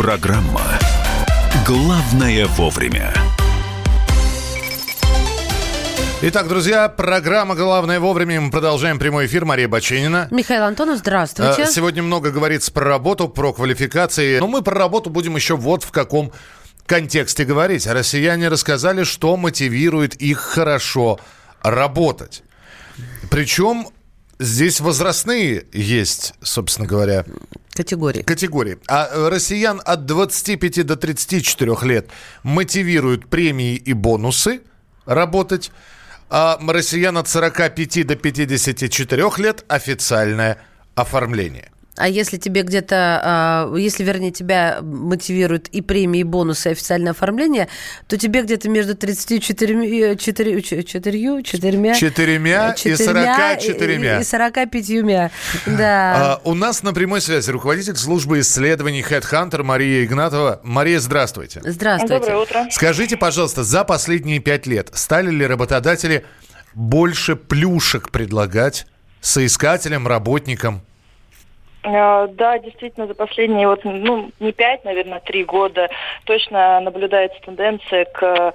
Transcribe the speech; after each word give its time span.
Программа 0.00 0.62
«Главное 1.66 2.46
вовремя». 2.46 3.12
Итак, 6.22 6.48
друзья, 6.48 6.88
программа 6.88 7.54
«Главное 7.54 8.00
вовремя». 8.00 8.40
Мы 8.40 8.50
продолжаем 8.50 8.98
прямой 8.98 9.26
эфир. 9.26 9.44
Мария 9.44 9.68
Баченина. 9.68 10.26
Михаил 10.30 10.62
Антонов, 10.64 11.00
здравствуйте. 11.00 11.64
Э, 11.64 11.66
Сегодня 11.66 12.02
много 12.02 12.30
говорится 12.30 12.72
про 12.72 12.86
работу, 12.86 13.28
про 13.28 13.52
квалификации. 13.52 14.38
Но 14.38 14.46
мы 14.46 14.62
про 14.62 14.74
работу 14.74 15.10
будем 15.10 15.36
еще 15.36 15.54
вот 15.54 15.84
в 15.84 15.90
каком 15.90 16.32
контексте 16.86 17.44
говорить. 17.44 17.86
Россияне 17.86 18.48
рассказали, 18.48 19.04
что 19.04 19.36
мотивирует 19.36 20.14
их 20.14 20.38
хорошо 20.38 21.20
работать. 21.60 22.42
Причем 23.30 23.88
здесь 24.38 24.80
возрастные 24.80 25.66
есть, 25.74 26.32
собственно 26.40 26.88
говоря, 26.88 27.26
Категории. 27.72 28.22
категории. 28.22 28.78
А 28.88 29.08
э, 29.10 29.28
россиян 29.28 29.80
от 29.84 30.06
25 30.06 30.86
до 30.86 30.96
34 30.96 31.76
лет 31.82 32.10
мотивируют 32.42 33.28
премии 33.28 33.76
и 33.76 33.92
бонусы 33.92 34.62
работать. 35.06 35.70
А 36.28 36.58
россиян 36.66 37.16
от 37.16 37.28
45 37.28 38.06
до 38.06 38.16
54 38.16 39.30
лет 39.38 39.64
официальное 39.68 40.58
оформление. 40.94 41.70
А 42.00 42.08
если 42.08 42.38
тебе 42.38 42.62
где-то, 42.62 43.20
а, 43.22 43.76
если, 43.76 44.02
вернее, 44.04 44.30
тебя 44.30 44.78
мотивируют 44.80 45.68
и 45.68 45.82
премии, 45.82 46.20
и 46.20 46.24
бонусы, 46.24 46.70
и 46.70 46.72
официальное 46.72 47.12
оформление, 47.12 47.68
то 48.08 48.16
тебе 48.16 48.42
где-то 48.42 48.68
между 48.70 48.96
34, 48.96 50.16
4, 50.16 50.16
4, 50.16 50.62
4, 50.62 51.42
4, 51.42 51.94
Четырьмя 51.94 52.74
и 52.84 52.96
44. 52.96 54.20
и 54.20 54.24
45. 54.24 55.30
Да. 55.66 56.14
А, 56.16 56.40
у 56.44 56.54
нас 56.54 56.82
на 56.82 56.94
прямой 56.94 57.20
связи 57.20 57.50
руководитель 57.50 57.96
службы 57.96 58.40
исследований 58.40 59.02
HeadHunter 59.02 59.62
Мария 59.62 60.04
Игнатова. 60.04 60.60
Мария, 60.62 61.00
здравствуйте. 61.00 61.60
Здравствуйте. 61.62 62.18
Доброе 62.18 62.36
утро. 62.38 62.66
Скажите, 62.70 63.18
пожалуйста, 63.18 63.62
за 63.62 63.84
последние 63.84 64.38
пять 64.38 64.66
лет 64.66 64.90
стали 64.94 65.30
ли 65.30 65.46
работодатели 65.46 66.24
больше 66.74 67.36
плюшек 67.36 68.10
предлагать 68.10 68.86
соискателям, 69.20 70.08
работникам? 70.08 70.82
Э, 71.82 72.28
Да, 72.28 72.58
действительно, 72.58 73.06
за 73.06 73.14
последние 73.14 73.66
вот, 73.66 73.84
ну, 73.84 74.30
не 74.38 74.52
пять, 74.52 74.84
наверное, 74.84 75.20
три 75.20 75.44
года 75.44 75.88
точно 76.24 76.78
наблюдается 76.80 77.40
тенденция 77.40 78.04
к 78.04 78.52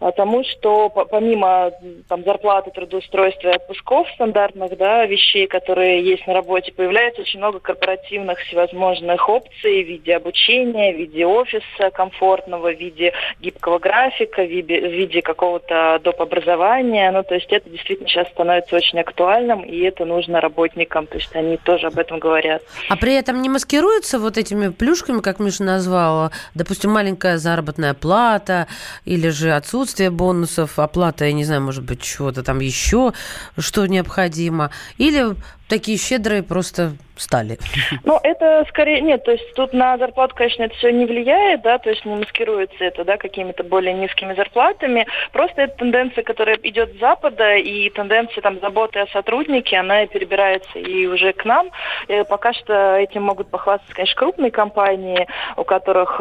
э, 0.00 0.12
тому, 0.16 0.44
что 0.44 0.90
по- 0.90 1.06
помимо 1.06 1.72
там, 2.08 2.22
зарплаты, 2.24 2.70
трудоустройства 2.70 3.48
и 3.48 3.54
отпусков 3.56 4.08
стандартных, 4.10 4.76
да, 4.76 5.06
вещей, 5.06 5.46
которые 5.46 6.02
есть 6.04 6.26
на 6.26 6.34
работе, 6.34 6.72
появляется 6.72 7.22
очень 7.22 7.38
много 7.38 7.58
корпоративных 7.60 8.38
всевозможных 8.40 9.28
опций 9.28 9.82
в 9.82 9.88
виде 9.88 10.14
обучения, 10.16 10.92
в 10.92 10.96
виде 10.98 11.24
офиса 11.24 11.90
комфортного, 11.92 12.70
в 12.72 12.78
виде 12.78 13.12
гибкого 13.40 13.78
графика, 13.78 14.42
в 14.42 14.48
виде, 14.48 14.80
в 14.80 14.92
виде 14.92 15.22
какого-то 15.22 16.00
доп. 16.02 16.18
образования. 16.20 17.10
Ну, 17.12 17.22
то 17.22 17.34
есть 17.34 17.50
это 17.52 17.70
действительно 17.70 18.08
сейчас 18.08 18.28
становится 18.28 18.76
очень 18.76 18.98
актуальным, 19.00 19.62
и 19.62 19.78
это 19.80 20.04
нужно 20.04 20.40
работникам. 20.40 21.06
То 21.06 21.16
есть 21.16 21.34
они 21.34 21.56
тоже 21.56 21.86
об 21.86 21.98
этом 21.98 22.18
говорят. 22.18 22.57
А 22.88 22.96
при 22.96 23.14
этом 23.14 23.42
не 23.42 23.48
маскируются 23.48 24.18
вот 24.18 24.38
этими 24.38 24.68
плюшками, 24.68 25.20
как 25.20 25.38
Миша 25.38 25.64
назвала, 25.64 26.30
допустим, 26.54 26.90
маленькая 26.90 27.38
заработная 27.38 27.94
плата 27.94 28.66
или 29.04 29.28
же 29.28 29.52
отсутствие 29.52 30.10
бонусов, 30.10 30.78
оплата, 30.78 31.24
я 31.24 31.32
не 31.32 31.44
знаю, 31.44 31.62
может 31.62 31.84
быть, 31.84 32.02
чего-то 32.02 32.42
там 32.42 32.60
еще, 32.60 33.12
что 33.56 33.86
необходимо, 33.86 34.70
или 34.96 35.34
такие 35.68 35.98
щедрые 35.98 36.42
просто 36.42 36.92
стали. 37.16 37.58
Ну, 38.04 38.18
это 38.22 38.64
скорее... 38.68 39.00
Нет, 39.00 39.24
то 39.24 39.32
есть 39.32 39.54
тут 39.54 39.72
на 39.72 39.98
зарплату, 39.98 40.34
конечно, 40.34 40.62
это 40.62 40.74
все 40.76 40.90
не 40.92 41.04
влияет, 41.04 41.62
да, 41.62 41.78
то 41.78 41.90
есть 41.90 42.04
не 42.04 42.14
маскируется 42.14 42.82
это, 42.84 43.04
да, 43.04 43.16
какими-то 43.16 43.64
более 43.64 43.92
низкими 43.92 44.34
зарплатами. 44.34 45.06
Просто 45.32 45.62
это 45.62 45.76
тенденция, 45.78 46.24
которая 46.24 46.58
идет 46.62 46.94
с 46.94 47.00
Запада, 47.00 47.56
и 47.56 47.90
тенденция 47.90 48.40
там 48.40 48.60
заботы 48.60 49.00
о 49.00 49.06
сотруднике, 49.08 49.76
она 49.76 50.06
перебирается 50.06 50.78
и 50.78 51.06
уже 51.06 51.32
к 51.32 51.44
нам. 51.44 51.70
И 52.08 52.22
пока 52.28 52.52
что 52.52 52.96
этим 52.96 53.24
могут 53.24 53.50
похвастаться, 53.50 53.94
конечно, 53.94 54.16
крупные 54.16 54.50
компании, 54.50 55.26
у 55.56 55.64
которых 55.64 56.20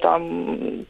там 0.00 0.86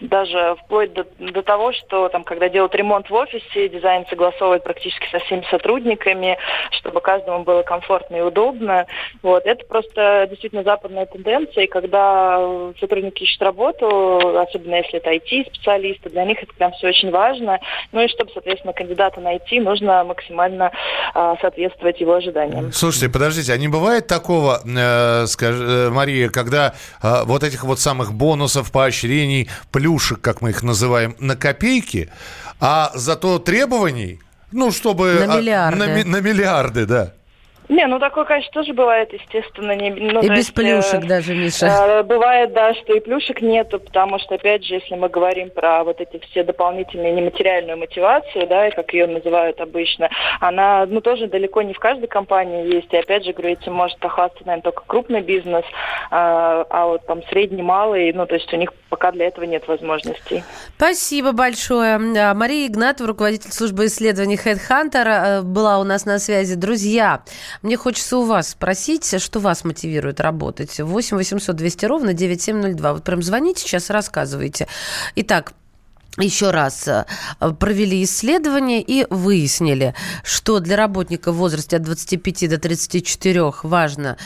даже 0.00 0.56
вплоть 0.64 0.92
до, 0.92 1.06
до 1.18 1.42
того, 1.42 1.72
что 1.72 2.08
там, 2.08 2.24
когда 2.24 2.48
делают 2.48 2.74
ремонт 2.74 3.10
в 3.10 3.14
офисе, 3.14 3.68
дизайн 3.68 4.06
согласовывает 4.08 4.64
практически 4.64 5.06
со 5.10 5.18
всеми 5.20 5.44
сотрудниками, 5.50 6.38
чтобы 6.72 7.00
каждому 7.00 7.44
было 7.44 7.62
комфортно 7.62 8.16
и 8.16 8.20
удобно. 8.20 8.86
Вот. 9.22 9.44
Это 9.46 9.64
просто 9.66 10.26
действительно 10.30 10.62
западная 10.62 11.06
тенденция, 11.06 11.64
и 11.64 11.68
когда 11.68 12.38
сотрудники 12.80 13.22
ищут 13.22 13.42
работу, 13.42 14.38
особенно 14.38 14.76
если 14.76 14.98
это 14.98 15.12
IT-специалисты, 15.12 16.10
для 16.10 16.24
них 16.24 16.42
это 16.42 16.52
прям 16.54 16.72
все 16.72 16.88
очень 16.88 17.10
важно. 17.10 17.58
Ну 17.92 18.02
и 18.02 18.08
чтобы, 18.08 18.30
соответственно, 18.32 18.72
кандидата 18.72 19.20
найти, 19.20 19.60
нужно 19.60 20.04
максимально 20.04 20.72
а, 21.14 21.36
соответствовать 21.40 22.00
его 22.00 22.14
ожиданиям. 22.14 22.72
Слушайте, 22.72 23.08
подождите, 23.08 23.52
а 23.52 23.56
не 23.56 23.68
бывает 23.68 24.06
такого, 24.06 24.60
э, 24.64 25.26
скажи, 25.26 25.64
э, 25.64 25.90
Мария, 25.90 26.28
когда 26.28 26.74
э, 27.02 27.24
вот 27.24 27.42
этих 27.42 27.64
вот 27.64 27.80
самых 27.80 28.12
бонусов, 28.12 28.72
поощрений, 28.72 29.48
плюшек, 29.70 30.20
как 30.20 30.42
мы 30.42 30.50
их 30.50 30.62
называем, 30.62 31.16
на 31.18 31.36
копейки, 31.36 32.10
а 32.60 32.90
зато 32.94 33.38
требований, 33.38 34.20
ну, 34.52 34.72
чтобы... 34.72 35.24
На 35.26 35.34
а, 35.34 35.36
миллиарды. 35.38 35.78
на, 35.78 35.96
ми- 35.96 36.04
на 36.04 36.20
миллиарды, 36.20 36.86
да. 36.86 37.14
Не, 37.68 37.86
ну 37.86 37.98
такое, 37.98 38.24
конечно, 38.24 38.50
тоже 38.52 38.72
бывает, 38.72 39.12
естественно. 39.12 39.72
Не, 39.72 39.90
ну, 39.90 40.20
И 40.20 40.28
без 40.28 40.36
есть, 40.36 40.50
э, 40.50 40.54
плюшек 40.54 41.06
даже, 41.06 41.34
Миша. 41.34 41.66
Э, 41.66 42.02
Бывает, 42.02 42.52
да, 42.52 42.74
что 42.74 42.94
и 42.94 43.00
плюшек 43.00 43.42
нету, 43.42 43.78
потому 43.78 44.18
что, 44.18 44.36
опять 44.36 44.64
же, 44.64 44.74
если 44.74 44.94
мы 44.94 45.08
говорим 45.08 45.50
про 45.50 45.84
вот 45.84 46.00
эти 46.00 46.18
все 46.30 46.44
дополнительные 46.44 47.12
нематериальную 47.12 47.76
мотивацию, 47.76 48.46
да, 48.46 48.68
и 48.68 48.70
как 48.70 48.92
ее 48.94 49.06
называют 49.06 49.60
обычно, 49.60 50.08
она, 50.40 50.86
ну, 50.86 51.00
тоже 51.00 51.26
далеко 51.26 51.62
не 51.62 51.74
в 51.74 51.78
каждой 51.78 52.08
компании 52.08 52.74
есть. 52.74 52.92
И, 52.92 52.96
опять 52.96 53.24
же, 53.24 53.32
говорю, 53.32 53.52
этим 53.52 53.74
может 53.74 53.98
похвастаться, 53.98 54.46
наверное, 54.46 54.62
только 54.62 54.82
крупный 54.86 55.20
бизнес, 55.20 55.64
а, 56.10 56.64
а 56.70 56.86
вот 56.86 57.06
там 57.06 57.22
средний, 57.28 57.62
малый, 57.62 58.12
ну, 58.12 58.26
то 58.26 58.34
есть 58.34 58.52
у 58.52 58.56
них 58.56 58.72
пока 58.88 59.12
для 59.12 59.26
этого 59.26 59.44
нет 59.44 59.68
возможностей. 59.68 60.42
Спасибо 60.76 61.32
большое. 61.32 61.96
А, 61.96 62.34
Мария 62.34 62.66
Игнатова, 62.66 63.08
руководитель 63.08 63.52
службы 63.52 63.86
исследований 63.86 64.36
HeadHunter, 64.36 65.06
э, 65.06 65.42
была 65.42 65.78
у 65.78 65.84
нас 65.84 66.06
на 66.06 66.18
связи. 66.18 66.54
Друзья, 66.54 67.22
мне 67.62 67.76
хочется 67.76 68.18
у 68.18 68.24
вас 68.24 68.50
спросить, 68.50 69.20
что 69.20 69.40
вас 69.40 69.64
мотивирует 69.64 70.20
работать. 70.20 70.78
8 70.78 71.16
800 71.16 71.56
200 71.56 71.86
ровно 71.86 72.12
9702. 72.12 72.92
Вот 72.94 73.04
прям 73.04 73.22
звоните 73.22 73.62
сейчас, 73.62 73.90
рассказывайте. 73.90 74.68
Итак, 75.16 75.52
еще 76.18 76.50
раз 76.50 76.88
э, 76.88 77.04
провели 77.60 78.02
исследование 78.02 78.82
и 78.82 79.06
выяснили, 79.08 79.94
что 80.24 80.58
для 80.60 80.76
работника 80.76 81.32
в 81.32 81.36
возрасте 81.36 81.76
от 81.76 81.82
25 81.82 82.48
до 82.50 82.58
34 82.58 83.52
важно 83.62 84.16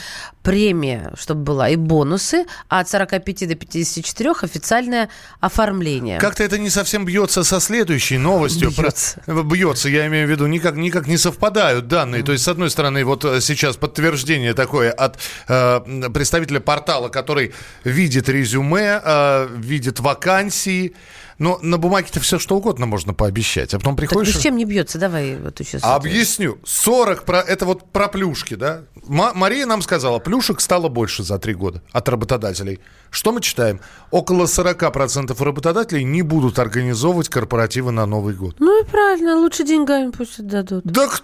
премия, 0.43 1.13
чтобы 1.19 1.43
была, 1.43 1.69
и 1.69 1.77
бонусы, 1.77 2.45
а 2.69 2.81
от 2.81 2.89
45 2.89 3.49
до 3.49 3.55
54 3.55 4.33
официальное 4.43 5.09
оформление. 5.41 6.19
Как-то 6.19 6.43
это 6.43 6.59
не 6.59 6.71
совсем 6.71 7.05
бьется 7.05 7.45
со 7.45 7.61
следующей 7.61 8.19
новостью. 8.19 8.73
Про- 8.73 8.83
Бьется. 8.85 9.23
Бьется, 9.27 9.89
я 9.89 10.07
имею 10.07 10.27
в 10.27 10.31
виду, 10.31 10.47
никак, 10.47 10.77
никак 10.77 11.07
не 11.07 11.17
совпадают 11.17 11.87
данные. 11.89 12.23
То 12.23 12.33
есть, 12.33 12.45
с 12.45 12.49
одной 12.49 12.71
стороны, 12.71 13.05
вот 13.05 13.25
э, 13.25 13.41
сейчас 13.41 13.77
подтверждение 13.77 14.55
такое 14.55 14.91
от 14.93 15.19
э, 15.49 15.81
представителя 16.13 16.61
портала, 16.61 17.09
который 17.09 17.55
видит 17.85 18.29
резюме, 18.29 19.01
э, 19.05 19.49
видит 19.57 20.01
вакансии. 20.01 20.95
Но 21.39 21.59
на 21.61 21.77
бумаге-то 21.79 22.21
все 22.21 22.39
что 22.39 22.57
угодно 22.57 22.87
можно 22.87 23.15
пообещать. 23.15 23.75
А 23.75 23.79
потом 23.79 23.97
Так 23.97 24.07
приходишь... 24.09 24.35
ни 24.35 24.39
с 24.39 24.43
чем 24.43 24.57
не 24.57 24.65
бьется, 24.65 24.99
давай 24.99 25.37
вот 25.37 25.57
сейчас. 25.59 25.83
Объясню. 25.83 26.59
40, 26.65 27.25
про, 27.25 27.41
это 27.41 27.65
вот 27.65 27.91
про 27.91 28.07
плюшки, 28.09 28.55
да? 28.55 28.83
Ма- 29.09 29.33
Мария 29.35 29.67
нам 29.67 29.83
сказала, 29.83 30.21
плюшек 30.33 30.63
стало 30.63 30.89
больше 30.89 31.23
за 31.23 31.39
три 31.39 31.53
года 31.53 31.83
от 31.93 32.09
работодателей. 32.09 32.81
Что 33.11 33.33
мы 33.33 33.43
читаем? 33.43 33.81
Около 34.11 34.45
40% 34.47 35.45
работодателей 35.45 36.05
не 36.05 36.23
будут 36.23 36.59
организовывать 36.59 37.29
корпоративы 37.29 37.93
на 37.93 38.07
Новый 38.07 38.35
год. 38.35 38.57
Ну 38.59 38.83
и 38.83 38.85
правильно, 38.87 39.37
лучше 39.37 39.63
деньгами 39.65 40.11
пусть 40.11 40.39
отдадут. 40.39 40.85
Да 40.85 41.09
х- 41.09 41.21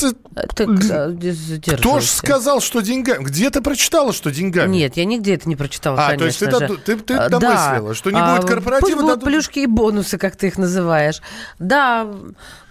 ц- 0.00 0.14
Так, 0.54 0.68
а, 0.90 1.12
кто 1.12 1.30
ж 1.30 1.34
задерживайся. 1.34 2.16
сказал, 2.16 2.60
что 2.60 2.80
деньгами? 2.80 3.24
Где 3.24 3.50
ты 3.50 3.60
прочитала, 3.60 4.12
что 4.12 4.30
деньгами? 4.30 4.74
Нет, 4.76 4.96
я 4.96 5.04
нигде 5.04 5.34
это 5.34 5.48
не 5.48 5.56
прочитала, 5.56 5.96
А, 6.04 6.10
конечно 6.10 6.18
то 6.18 6.24
есть 6.26 6.38
ты 6.38 6.74
же. 6.74 6.80
ты- 6.96 6.96
ты 7.04 7.14
А, 7.14 7.28
домыслила, 7.28 7.88
да. 7.90 7.94
что 7.94 8.10
не 8.10 8.16
будет 8.20 8.44
А, 8.44 8.46
корпоратива, 8.46 8.80
Пусть 8.80 8.94
будут 8.94 9.08
дадут- 9.20 9.24
плюшки 9.24 9.58
и 9.60 9.66
бонусы, 9.66 10.18
как 10.18 10.36
ты 10.36 10.48
их 10.48 10.58
называешь. 10.58 11.20
Да, 11.58 12.06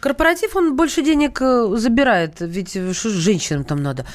корпоратив, 0.02 0.56
он 0.56 0.76
больше 0.76 1.02
денег 1.04 1.42
э, 1.42 1.68
забирает, 1.78 2.36
ведь 2.40 2.72
что 2.72 3.10
женщинам 3.10 3.64
там 3.64 3.84
надо? 3.84 4.06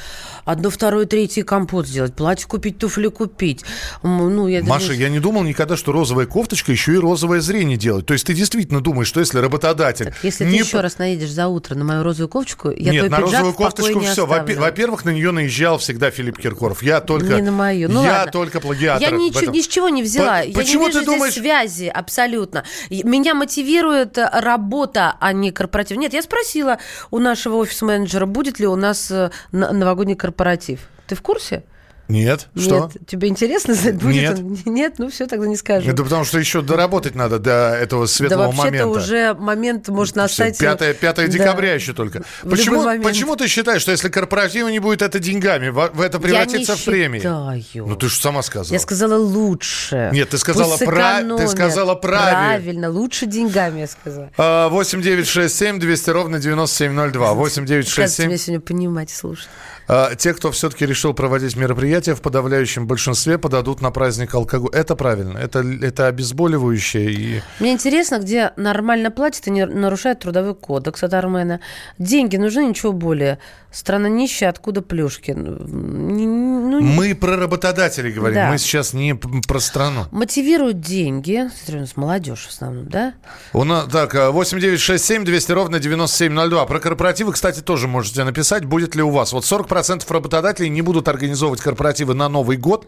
Одно, 0.45 0.71
второе, 0.71 1.07
третье 1.07 1.43
компот 1.45 1.87
сделать, 1.87 2.15
платье 2.15 2.47
купить, 2.47 2.79
туфли 2.79 3.09
купить. 3.09 3.65
Ну, 4.03 4.47
я 4.49 4.61
даже 4.61 4.71
Маша, 4.71 4.93
не- 4.93 4.99
я 5.01 5.09
не 5.09 5.21
думал 5.21 5.43
никогда, 5.43 5.77
что 5.77 5.93
розовая 5.93 6.27
кофточка 6.27 6.73
еще 6.73 6.95
и 6.95 6.97
розовое 6.99 7.41
зрение 7.41 7.77
делает. 7.77 8.07
То 8.07 8.13
есть 8.13 8.27
ты 8.27 8.35
действительно 8.35 8.81
думаешь, 8.81 9.09
что 9.09 9.21
если 9.21 9.39
работодатель... 9.39 10.13
Если 10.23 10.45
не 10.45 10.59
ты 10.59 10.65
еще 10.65 10.81
раз 10.81 10.99
наедешь 10.99 11.31
за 11.31 11.49
утро 11.49 11.75
на 11.75 11.85
мою 11.85 12.03
розовую 12.03 12.29
кофточку, 12.29 12.71
я 12.71 12.93
Нет, 12.93 13.04
Нет, 13.05 13.13
на 13.13 13.21
розовую 13.21 13.55
кофточку 13.55 14.01
все. 14.01 14.27
Во-первых, 14.27 15.05
на 15.05 15.11
нее 15.11 15.31
наезжал 15.31 15.79
всегда 15.79 16.11
Филипп 16.11 16.39
Киркоров. 16.39 16.83
Я 16.83 17.01
только... 17.01 17.35
Не 17.35 17.43
на 17.43 17.53
мою. 17.53 17.89
Ну, 17.89 18.05
я 18.05 18.19
ладно. 18.19 18.33
только 18.33 18.61
плагиатор. 18.61 19.03
Я 19.03 19.17
ничего, 19.17 19.51
ни 19.51 19.61
с 19.61 19.69
чего 19.69 19.89
не 19.89 20.03
взяла. 20.03 20.41
По- 20.41 20.47
я 20.47 20.55
почему 20.55 20.83
не 20.83 20.89
вижу 20.89 20.99
ты 21.01 21.05
здесь 21.05 21.15
думаешь- 21.15 21.35
связи 21.35 21.87
абсолютно. 21.87 22.65
Меня 22.91 23.35
мотивирует 23.35 24.19
э, 24.19 24.29
работа, 24.33 25.17
а 25.21 25.33
не 25.33 25.51
корпоратив. 25.53 25.97
Нет, 25.97 26.13
я 26.13 26.23
спросила 26.23 26.79
у 27.11 27.19
нашего 27.19 27.57
офис-менеджера, 27.57 28.27
будет 28.27 28.59
ли 28.59 28.67
у 28.67 28.77
нас 28.77 29.11
э, 29.11 29.31
новогодний 29.53 30.17
корпоратив. 30.17 30.81
Ты 31.07 31.15
в 31.15 31.23
курсе? 31.23 31.65
Нет, 32.09 32.49
что? 32.57 32.91
Нет. 32.95 33.07
Тебе 33.07 33.29
интересно 33.29 33.75
знать, 33.75 33.95
будет 34.03 34.15
Нет. 34.15 34.39
он? 34.39 34.59
Нет, 34.67 34.95
ну 34.99 35.09
все, 35.11 35.27
тогда 35.27 35.47
не 35.47 35.57
скажу. 35.57 35.89
Это 35.91 36.03
потому 36.03 36.25
что 36.25 36.39
еще 36.39 36.61
доработать 36.61 37.15
надо 37.15 37.39
до 37.39 37.75
этого 37.75 38.05
да 38.05 38.13
светлого 38.13 38.43
вообще-то 38.53 38.65
момента. 38.65 38.89
уже 38.89 39.35
момент 39.35 39.89
может 39.89 40.15
настать... 40.17 40.59
5, 40.59 40.99
5 40.99 41.17
Да. 41.17 41.27
декабря 41.29 41.75
еще 41.75 41.93
только. 41.95 42.23
В 42.43 42.51
Почему, 42.51 42.85
почему 43.03 43.37
ты 43.37 43.49
считаешь, 43.49 43.81
что 43.83 43.91
если 43.93 44.09
корпоратива 44.09 44.69
не 44.69 44.81
будет, 44.81 45.01
это 45.03 45.19
деньгами? 45.19 45.71
В, 45.71 46.01
это 46.01 46.19
превратится 46.21 46.73
я 46.73 46.77
не 46.77 46.83
в 46.83 46.85
премии? 46.85 47.19
считаю. 47.19 47.87
Ну 47.87 47.97
ты 47.97 48.09
же 48.09 48.17
сама 48.21 48.43
сказала. 48.43 48.73
Я 48.73 48.81
сказала 48.81 49.17
лучше. 49.17 50.11
Нет, 50.13 50.29
ты 50.29 50.39
сказала 50.39 50.77
пра- 50.77 51.23
ты 51.39 51.49
сказала 51.49 51.95
правильно. 51.95 52.35
Правильно, 52.35 52.91
лучше 52.91 53.27
деньгами, 53.27 53.81
я 53.81 53.87
сказала. 53.87 54.31
А, 54.37 54.69
8 54.69 55.01
9 55.01 55.27
6 55.27 55.55
7 55.57 55.79
200 55.79 56.11
ровно 56.11 56.39
9702. 56.39 57.33
8 57.35 57.65
9 57.67 57.85
6 57.87 57.97
Кажется, 57.97 58.17
7. 58.23 58.29
меня 58.29 58.39
сегодня 58.39 58.61
понимать 58.61 59.11
и 59.11 59.15
слушать. 59.15 59.49
А, 59.87 60.15
Те, 60.15 60.33
кто 60.35 60.51
все-таки 60.51 60.87
решил 60.87 61.13
проводить 61.15 61.57
мероприятия, 61.57 62.15
в 62.15 62.23
подавляющем 62.23 62.87
большинстве 62.87 63.39
подадут 63.39 63.81
на 63.81 63.91
праздник 63.91 64.35
алкоголь. 64.35 64.71
Это 64.73 64.97
правильно. 64.97 65.39
Это, 65.39 65.61
это 65.83 66.07
обезболивающее. 66.07 67.13
И... 67.13 67.43
Мне 67.61 67.73
интересно, 67.73 68.19
где 68.19 68.53
нормально 68.57 69.11
платят 69.11 69.47
и 69.47 69.51
не 69.51 69.67
нарушают 69.67 70.21
трудовой 70.21 70.55
кодекс 70.55 71.03
от 71.03 71.13
Армена. 71.15 71.61
Деньги 71.99 72.37
нужны, 72.37 72.67
ничего 72.67 72.93
более. 72.93 73.39
Страна 73.71 74.09
нищая, 74.09 74.51
откуда 74.51 74.83
плюшки? 74.83 75.33
Не- 75.33 76.27
Ну, 76.27 76.81
не- 76.81 76.87
Мы 76.95 77.15
про 77.15 77.37
работодателей 77.37 78.13
говорим. 78.13 78.37
Да. 78.37 78.49
Мы 78.51 78.59
сейчас 78.59 78.95
не 78.95 79.15
про 79.15 79.59
страну. 79.61 80.07
Мотивируют 80.13 80.81
деньги. 80.81 81.51
Смотри, 81.57 81.79
у 81.79 81.81
нас 81.81 81.97
молодежь 81.97 82.47
в 82.47 82.51
основном, 82.51 82.89
да? 82.89 83.15
У 83.53 83.65
нас, 83.65 83.87
так, 83.91 84.15
а, 84.15 84.31
8 84.31 84.61
9 84.61 84.81
6 84.81 85.05
7 85.05 85.25
200 85.25 85.53
ровно 85.53 85.79
9702. 85.81 86.65
Про 86.67 86.81
корпоративы, 86.81 87.33
кстати, 87.33 87.61
тоже 87.61 87.89
можете 87.89 88.23
написать. 88.25 88.65
Будет 88.65 88.95
ли 88.95 89.03
у 89.03 89.11
вас? 89.11 89.33
Вот 89.33 89.45
40% 89.45 89.74
работодателей 90.15 90.69
не 90.69 90.83
будут 90.83 91.09
организовывать 91.09 91.61
корпоративы 91.61 92.15
на 92.15 92.29
Новый 92.29 92.57
год. 92.57 92.87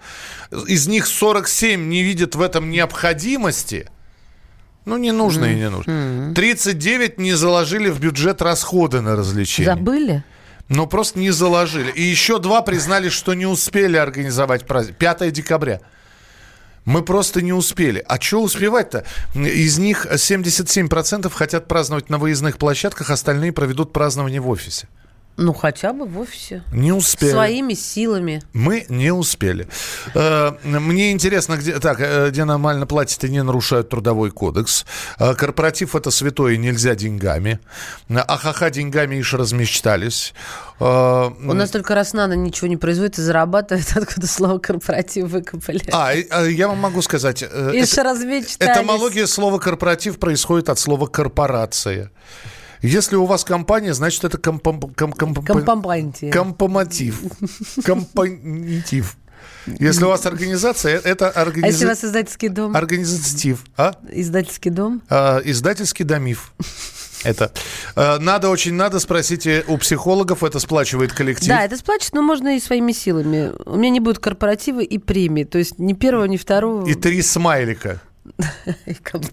Из 0.67 0.87
них 0.87 1.07
47 1.07 1.89
не 1.89 2.03
видят 2.03 2.35
в 2.35 2.41
этом 2.41 2.71
необходимости. 2.71 3.89
Ну, 4.85 4.97
не 4.97 5.13
нужно 5.13 5.47
и 5.47 5.57
не 5.57 5.69
нужно. 5.69 6.33
39 6.35 7.19
не 7.19 7.35
заложили 7.35 7.91
в 7.91 7.99
бюджет 7.99 8.41
расходы 8.41 9.01
на 9.01 9.17
развлечения. 9.17 9.75
Забыли? 9.75 10.25
Ну, 10.69 10.87
просто 10.87 11.19
не 11.19 11.31
заложили. 11.31 11.91
И 11.91 12.03
еще 12.03 12.39
два 12.39 12.63
признали, 12.63 13.09
что 13.09 13.35
не 13.35 13.47
успели 13.47 13.97
организовать 13.97 14.67
праздник. 14.67 14.97
5 14.97 15.33
декабря. 15.33 15.81
Мы 16.85 17.03
просто 17.03 17.43
не 17.43 17.53
успели. 17.53 18.05
А 18.07 18.21
что 18.21 18.41
успевать-то? 18.41 19.05
Из 19.35 19.79
них 19.79 20.07
77% 20.07 21.31
хотят 21.31 21.67
праздновать 21.67 22.09
на 22.11 22.19
выездных 22.19 22.59
площадках, 22.59 23.11
остальные 23.11 23.53
проведут 23.53 23.93
празднование 23.93 24.41
в 24.41 24.49
офисе. 24.49 24.87
Ну, 25.37 25.53
хотя 25.53 25.93
бы 25.93 26.07
в 26.07 26.19
офисе. 26.19 26.63
Не 26.73 26.93
успели. 26.93 27.31
Своими 27.31 27.75
силами. 27.75 28.43
Мы 28.55 28.87
не 28.89 29.11
успели. 29.13 29.69
Э, 30.15 30.53
Мне 30.65 31.13
интересно, 31.13 31.57
где, 31.57 31.79
так, 31.79 31.99
э, 32.01 32.31
где 32.31 32.45
нормально 32.45 32.87
платят 32.87 33.23
и 33.25 33.29
не 33.29 33.43
нарушают 33.43 33.91
трудовой 33.91 34.31
кодекс. 34.31 34.87
Э, 35.19 35.35
Корпоратив 35.35 35.95
это 35.95 36.11
святое, 36.11 36.57
нельзя 36.57 36.95
деньгами. 36.95 37.61
Ахаха 38.09 38.71
деньгами 38.71 39.17
ишь 39.17 39.35
размечтались. 39.35 40.33
У 40.81 40.85
нас 40.85 41.71
только 41.71 41.95
Роснана 41.95 42.33
ничего 42.35 42.69
не 42.69 42.77
производит 42.79 43.19
и 43.19 43.23
зарабатывает, 43.23 43.87
откуда 43.97 44.27
слово 44.27 44.59
корпоратив 44.59 45.29
выкопали. 45.29 45.83
А, 45.93 46.13
я 46.15 46.69
вам 46.69 46.79
могу 46.79 47.03
сказать, 47.03 47.43
Ишь 47.43 47.93
это- 47.93 48.03
размечтались. 48.05 48.73
этомология 48.77 49.27
слова 49.27 49.59
корпоратив 49.59 50.19
происходит 50.19 50.71
от 50.71 50.79
слова 50.79 51.07
корпорация. 51.07 52.11
Если 52.87 53.17
у 53.17 53.25
вас 53.27 53.45
компания, 53.45 53.93
значит 53.95 54.25
это 54.25 54.39
компом, 54.39 54.81
ком, 54.81 55.13
ком- 55.13 55.35
Компомпантия. 55.35 56.31
компоматив. 56.31 57.21
Компонитив. 57.85 59.17
Если 59.81 60.05
у 60.05 60.09
вас 60.09 60.25
организация, 60.27 61.01
это 61.01 61.29
А 61.31 61.45
если 61.67 61.87
у 61.87 61.89
вас 61.89 62.05
издательский 62.05 62.49
дом? 62.49 62.77
организатив. 62.77 63.65
А? 63.77 63.95
Издательский 64.13 64.71
дом? 64.71 65.03
А, 65.09 65.41
издательский 65.45 66.05
домив. 66.05 66.53
Это. 67.25 67.51
А, 67.97 68.19
Надо, 68.21 68.49
очень 68.51 68.75
надо, 68.75 69.01
спросите 69.01 69.65
у 69.67 69.77
психологов, 69.79 70.45
это 70.45 70.61
сплачивает 70.61 71.13
коллектив. 71.13 71.49
Да, 71.49 71.65
это 71.65 71.77
сплачет, 71.77 72.13
но 72.13 72.23
можно 72.23 72.57
и 72.57 72.61
своими 72.61 72.93
силами. 72.93 73.51
У 73.67 73.77
меня 73.77 73.91
не 73.91 74.01
будет 74.01 74.21
корпоративы 74.21 74.85
и 74.85 74.99
премии. 74.99 75.43
То 75.45 75.59
есть 75.59 75.79
ни 75.81 75.95
первого, 75.95 76.27
ни 76.27 76.37
второго. 76.37 76.87
И 76.87 76.95
три 76.95 77.21
смайлика. 77.23 78.01
И 78.87 78.95
компот. 78.95 79.33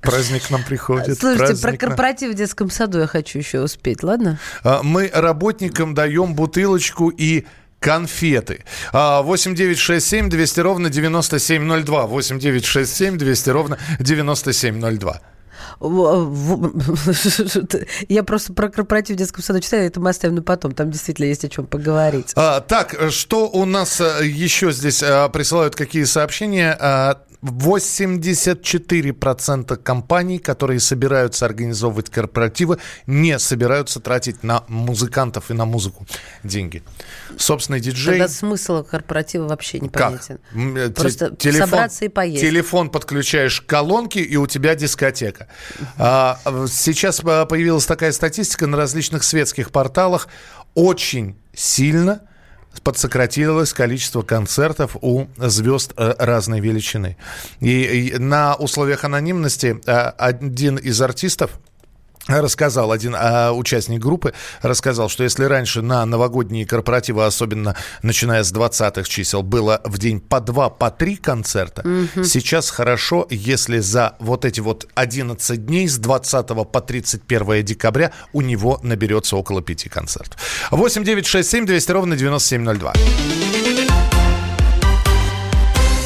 Праздник 0.00 0.50
нам 0.50 0.62
приходит. 0.64 1.18
Слушайте, 1.18 1.60
про 1.60 1.76
корпоратив 1.76 2.32
в 2.32 2.34
детском 2.34 2.70
саду 2.70 2.98
я 3.00 3.06
хочу 3.06 3.38
еще 3.38 3.60
успеть, 3.60 4.02
ладно? 4.02 4.38
А, 4.64 4.82
Мы 4.82 5.10
работникам 5.12 5.94
даем 5.94 6.34
бутылочку 6.34 7.08
и 7.08 7.44
конфеты. 7.80 8.64
А, 8.92 9.22
8967 9.22 10.28
200 10.28 10.60
ровно 10.60 10.88
9702. 10.90 12.06
8967 12.06 13.18
200 13.18 13.50
ровно 13.50 13.78
9702. 13.98 15.20
В- 15.80 16.26
в- 16.30 17.66
Я 18.08 18.22
просто 18.22 18.52
про 18.52 18.68
корпоратив 18.68 19.16
в 19.16 19.18
детском 19.18 19.42
саду 19.42 19.60
читаю, 19.60 19.86
это 19.86 20.00
мы 20.00 20.10
оставим 20.10 20.36
на 20.36 20.42
потом. 20.42 20.72
Там 20.72 20.90
действительно 20.90 21.26
есть 21.26 21.44
о 21.44 21.48
чем 21.48 21.66
поговорить. 21.66 22.32
А, 22.36 22.60
так, 22.60 22.94
э, 22.98 23.10
что 23.10 23.48
у 23.48 23.64
нас 23.64 24.00
э, 24.00 24.20
еще 24.26 24.70
здесь 24.72 25.02
а, 25.02 25.28
присылают 25.28 25.74
какие 25.74 26.04
сообщения? 26.04 26.76
А, 27.42 27.46
84% 27.46 29.76
компаний, 29.76 30.38
которые 30.38 30.80
собираются 30.80 31.44
организовывать 31.44 32.08
корпоративы, 32.10 32.78
не 33.06 33.38
собираются 33.38 34.00
тратить 34.00 34.42
на 34.42 34.64
музыкантов 34.68 35.50
и 35.50 35.54
на 35.54 35.64
музыку 35.64 36.06
деньги. 36.44 36.82
Собственный 37.36 37.80
диджей... 37.80 38.18
Тогда 38.18 38.28
смысл 38.28 38.84
корпоратива 38.84 39.48
вообще 39.48 39.78
Как? 39.78 39.86
непонятен. 39.86 40.38
М, 40.52 40.76
э, 40.76 40.90
Просто 40.90 41.34
собраться 41.40 42.04
и 42.04 42.08
поесть. 42.08 42.42
Телефон 42.42 42.90
подключаешь 42.90 43.60
к 43.60 43.66
колонке, 43.66 44.20
и 44.20 44.36
у 44.36 44.46
тебя 44.46 44.74
дискотека. 44.74 45.48
А, 45.98 46.38
сейчас 46.68 47.20
а, 47.24 47.46
появилась 47.46 47.86
такая 47.86 48.12
статистика 48.12 48.66
на 48.66 48.76
различных 48.76 49.24
светских 49.24 49.72
порталах. 49.72 50.28
Очень 50.74 51.36
сильно 51.54 52.20
подсократилось 52.80 53.72
количество 53.72 54.22
концертов 54.22 54.96
у 55.00 55.26
звезд 55.36 55.92
э, 55.96 56.14
разной 56.18 56.60
величины. 56.60 57.16
И, 57.60 58.14
на 58.18 58.54
условиях 58.54 59.04
анонимности 59.04 59.80
э, 59.86 59.92
один 59.92 60.76
из 60.76 61.00
артистов 61.00 61.58
рассказал, 62.28 62.92
один 62.92 63.14
а, 63.16 63.52
участник 63.52 64.00
группы 64.00 64.32
рассказал, 64.62 65.08
что 65.08 65.24
если 65.24 65.44
раньше 65.44 65.82
на 65.82 66.04
новогодние 66.06 66.66
корпоративы, 66.66 67.24
особенно 67.24 67.76
начиная 68.02 68.44
с 68.44 68.52
20-х 68.52 69.08
чисел, 69.08 69.42
было 69.42 69.80
в 69.84 69.98
день 69.98 70.20
по 70.20 70.40
два, 70.40 70.70
по 70.70 70.90
три 70.90 71.16
концерта, 71.16 71.82
сейчас 72.24 72.70
хорошо, 72.70 73.26
если 73.30 73.78
за 73.78 74.14
вот 74.18 74.44
эти 74.44 74.60
вот 74.60 74.88
11 74.94 75.66
дней 75.66 75.88
с 75.88 75.98
20 75.98 76.46
по 76.70 76.80
31 76.80 77.64
декабря 77.64 78.12
у 78.32 78.40
него 78.40 78.78
наберется 78.82 79.36
около 79.36 79.62
пяти 79.62 79.88
концертов. 79.88 80.40
8 80.70 81.04
9 81.04 81.26
6 81.26 81.48
7 81.48 81.66
200 81.66 81.92
ровно 81.92 82.16
9702. 82.16 82.92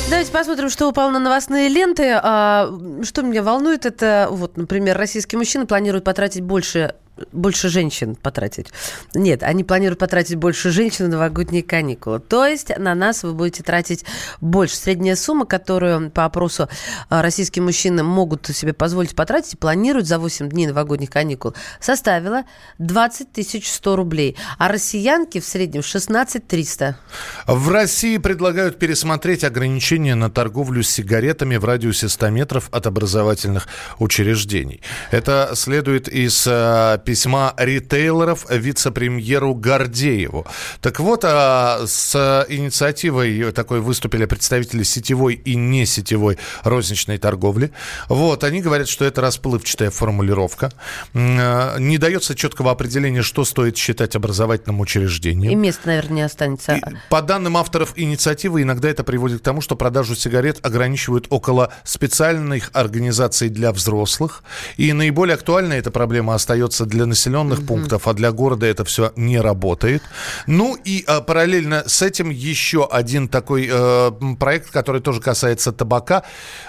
Давайте 0.09 0.31
посмотрим, 0.31 0.71
что 0.71 0.89
упало 0.89 1.11
на 1.11 1.19
новостные 1.19 1.69
ленты. 1.69 2.13
А, 2.23 2.71
Что 3.03 3.23
меня 3.23 3.43
волнует, 3.43 3.87
это, 3.87 4.29
вот, 4.31 4.57
например, 4.57 4.97
российские 4.97 5.39
мужчины 5.39 5.67
планируют 5.67 6.05
потратить 6.05 6.43
больше 6.43 6.95
больше 7.33 7.69
женщин 7.69 8.15
потратить. 8.15 8.69
Нет, 9.15 9.43
они 9.43 9.65
планируют 9.65 9.99
потратить 9.99 10.37
больше 10.37 10.71
женщин 10.71 11.07
на 11.07 11.13
новогодние 11.13 11.63
каникулы. 11.63 12.21
То 12.21 12.47
есть 12.47 12.77
на 12.79 12.95
нас 12.95 13.23
вы 13.23 13.35
будете 13.35 13.63
тратить 13.63 14.05
больше. 14.41 14.77
Средняя 14.77 15.17
сумма, 15.17 15.47
которую 15.47 16.11
по 16.11 16.25
опросу 16.25 16.69
а, 17.09 17.23
российские 17.23 17.63
мужчины 17.63 18.03
могут 18.03 18.47
себе 18.47 18.73
позволить 18.73 19.15
потратить 19.15 19.55
и 19.55 19.57
планируют 19.57 20.07
за 20.07 20.19
8 20.19 20.49
дней 20.49 20.67
новогодних 20.67 21.11
каникул, 21.11 21.55
составила 21.81 22.45
20 22.79 23.33
тысяч 23.33 23.71
100 23.73 23.97
рублей. 23.97 24.37
А 24.59 24.69
россиянки 24.69 25.41
в 25.41 25.45
среднем 25.45 25.83
16 25.83 26.47
300. 26.47 26.99
В 27.47 27.69
России 27.71 28.19
предлагают 28.19 28.79
пересмотреть 28.79 29.45
ограничения 29.45 30.15
на 30.15 30.31
торговлю 30.31 30.83
сигаретами 30.83 31.57
в 31.57 31.65
радиусе 31.65 32.09
100 32.09 32.31
метров 32.31 32.69
от 32.73 32.87
образовательных 32.87 33.69
учреждений. 33.99 34.83
Это 35.11 35.53
следует 35.55 36.09
из 36.09 36.47
э, 36.47 36.99
письма 37.07 37.55
ритейлеров 37.57 38.47
вице-премьеру 38.51 39.55
Гордееву. 39.55 40.45
Так 40.81 40.99
вот, 40.99 41.25
а, 41.25 41.85
с 41.87 42.45
инициативой 42.49 43.53
такой 43.53 43.81
выступили 43.81 44.27
представители 44.27 44.83
сетевой 44.83 45.35
и 45.35 45.55
не 45.55 45.87
сетевой 45.87 46.37
розничной 46.65 47.19
торговли. 47.19 47.71
Вот, 48.09 48.43
они 48.43 48.61
говорят, 48.61 48.89
что 48.89 49.05
это 49.05 49.21
расплывчатая 49.21 49.91
формулировка. 49.91 50.73
А, 51.15 51.79
не 51.79 51.97
дается 51.97 52.35
четкого 52.35 52.73
определения, 52.73 53.23
что 53.23 53.45
стоит 53.45 53.77
считать 53.77 54.17
образовательным 54.17 54.81
учреждением. 54.81 55.53
И 55.53 55.55
места, 55.55 55.87
наверное, 55.87 56.17
не 56.17 56.23
останется. 56.23 56.75
И, 56.75 56.83
по 57.09 57.23
данным 57.23 57.57
авторов 57.57 57.93
инициативы, 57.95 58.63
иногда 58.63 58.89
это 58.89 59.05
приводит 59.05 59.41
к 59.41 59.45
тому, 59.45 59.61
что 59.61 59.77
продажу 59.77 60.17
сигарет 60.17 60.59
ограничивают 60.67 61.27
около 61.31 61.73
специальных 61.85 62.71
организаций 62.73 63.49
для 63.49 63.71
взрослых. 63.71 64.43
И 64.77 64.93
наиболее 64.93 65.35
актуальной 65.35 65.79
эта 65.79 65.93
проблема 65.93 66.35
остается 66.35 66.85
для 66.85 66.96
населенных 67.05 67.59
угу. 67.61 67.67
пунктов, 67.67 68.09
а 68.09 68.15
для 68.15 68.33
города 68.33 68.67
это 68.67 68.85
все 68.85 69.13
не 69.17 69.41
работает. 69.41 70.03
Ну 70.47 70.77
и 70.77 71.05
а, 71.07 71.21
параллельно 71.21 71.85
с 71.87 72.03
этим 72.03 72.31
еще 72.31 72.87
один 72.87 73.29
такой 73.29 73.69
э, 73.71 74.11
проект, 74.39 74.71
который 74.71 75.01
тоже 75.01 75.21
касается 75.21 75.73
табака. 75.73 76.23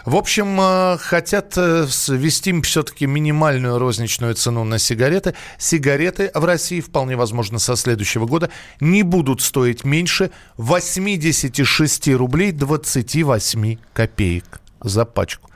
В 0.05 0.15
общем, 0.15 0.60
э, 0.60 0.98
хотят 1.00 1.53
э, 1.57 1.88
ввести 2.07 2.62
все-таки 2.62 3.05
минимальную 3.05 3.77
розничную 3.77 4.36
цену 4.36 4.63
на 4.63 4.79
сигареты. 4.79 5.36
Сигареты 5.57 6.31
в 6.34 6.43
России, 6.43 6.81
вполне 6.81 7.15
возможно, 7.15 7.60
со 7.60 7.75
следующего 7.75 8.25
года 8.25 8.50
не 8.79 9.03
будут 9.03 9.41
стоить 9.41 9.84
меньше 9.84 10.31
86 10.57 12.07
рублей 12.10 12.51
28 12.51 13.77
копеек 13.93 14.60
за 14.81 15.05
пачку. 15.05 15.47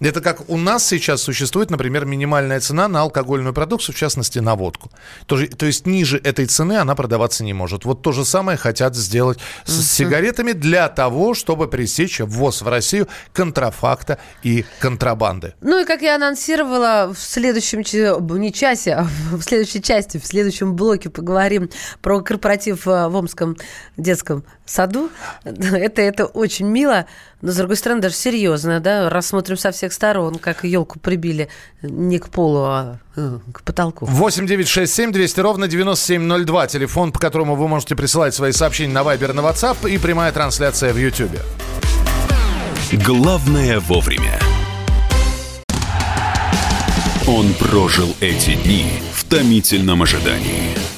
Это 0.00 0.20
как 0.20 0.48
у 0.48 0.56
нас 0.56 0.86
сейчас 0.86 1.22
существует, 1.22 1.70
например, 1.70 2.04
минимальная 2.04 2.60
цена 2.60 2.86
на 2.88 3.00
алкогольную 3.00 3.52
продукцию, 3.52 3.94
в 3.94 3.98
частности, 3.98 4.38
на 4.38 4.54
водку. 4.54 4.90
То, 5.26 5.44
то 5.46 5.66
есть 5.66 5.86
ниже 5.86 6.20
этой 6.22 6.46
цены 6.46 6.74
она 6.74 6.94
продаваться 6.94 7.42
не 7.42 7.52
может. 7.52 7.84
Вот 7.84 8.02
то 8.02 8.12
же 8.12 8.24
самое 8.24 8.56
хотят 8.56 8.94
сделать 8.94 9.38
с 9.64 9.78
mm-hmm. 9.78 9.82
сигаретами 9.82 10.52
для 10.52 10.88
того, 10.88 11.34
чтобы 11.34 11.68
пресечь 11.68 12.20
ввоз 12.20 12.62
в 12.62 12.68
Россию 12.68 13.08
контрафакта 13.32 14.18
и 14.42 14.64
контрабанды. 14.78 15.54
Ну 15.60 15.82
и 15.82 15.84
как 15.84 16.02
я 16.02 16.14
анонсировала, 16.14 17.12
в 17.12 17.18
следующем 17.18 17.78
не 18.38 18.52
часе, 18.52 18.94
а 18.94 19.06
в 19.32 19.42
следующей 19.42 19.82
части, 19.82 20.18
в 20.18 20.26
следующем 20.26 20.74
блоке 20.76 21.10
поговорим 21.10 21.70
про 22.00 22.20
корпоратив 22.20 22.86
э, 22.86 23.08
в 23.08 23.16
Омском 23.16 23.56
детском 23.96 24.44
саду. 24.70 25.10
Это, 25.44 26.02
это 26.02 26.26
очень 26.26 26.66
мило. 26.66 27.06
Но, 27.40 27.52
с 27.52 27.56
другой 27.56 27.76
стороны, 27.76 28.00
даже 28.00 28.14
серьезно, 28.14 28.80
да, 28.80 29.08
рассмотрим 29.08 29.56
со 29.56 29.70
всех 29.70 29.92
сторон, 29.92 30.36
как 30.36 30.64
елку 30.64 30.98
прибили 30.98 31.48
не 31.82 32.18
к 32.18 32.28
полу, 32.30 32.64
а 32.64 32.98
э, 33.16 33.38
к 33.52 33.62
потолку. 33.62 34.06
8 34.06 34.46
9 34.46 34.68
6 34.68 34.92
7 34.92 35.12
200 35.12 35.40
ровно 35.40 35.68
9702. 35.68 36.66
Телефон, 36.66 37.12
по 37.12 37.18
которому 37.20 37.54
вы 37.54 37.68
можете 37.68 37.94
присылать 37.94 38.34
свои 38.34 38.52
сообщения 38.52 38.92
на 38.92 39.02
Viber, 39.02 39.32
на 39.32 39.40
WhatsApp 39.40 39.88
и 39.88 39.98
прямая 39.98 40.32
трансляция 40.32 40.92
в 40.92 40.96
YouTube. 40.96 41.38
Главное 42.92 43.80
вовремя. 43.80 44.38
Он 47.28 47.52
прожил 47.54 48.16
эти 48.20 48.54
дни 48.54 48.86
в 49.12 49.24
томительном 49.24 50.02
ожидании. 50.02 50.97